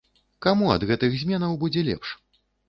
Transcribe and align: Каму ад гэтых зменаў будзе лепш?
Каму 0.45 0.71
ад 0.75 0.85
гэтых 0.91 1.17
зменаў 1.25 1.53
будзе 1.65 1.85
лепш? 1.91 2.17